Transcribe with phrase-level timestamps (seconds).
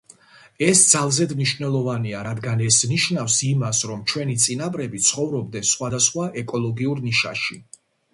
[0.67, 7.61] ეს ძალზედ მნიშვნელოვანია, რადგან ეს ნიშნავს იმას, რომ ჩვენი წინაპრები ცხოვრობდნენ სხვადასხვა ეკოლოგიურ ნიშაში.